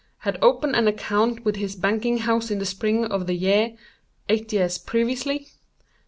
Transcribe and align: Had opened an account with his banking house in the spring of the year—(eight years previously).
Had 0.21 0.39
opened 0.41 0.75
an 0.75 0.87
account 0.87 1.45
with 1.45 1.57
his 1.57 1.75
banking 1.75 2.17
house 2.17 2.49
in 2.49 2.57
the 2.57 2.65
spring 2.65 3.05
of 3.05 3.27
the 3.27 3.35
year—(eight 3.35 4.51
years 4.51 4.79
previously). 4.79 5.49